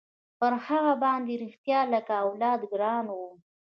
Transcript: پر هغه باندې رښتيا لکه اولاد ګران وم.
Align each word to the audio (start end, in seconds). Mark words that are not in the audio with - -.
پر 0.39 0.53
هغه 0.65 0.93
باندې 1.03 1.33
رښتيا 1.43 1.79
لکه 1.93 2.13
اولاد 2.25 2.59
ګران 2.71 3.05
وم. 3.11 3.35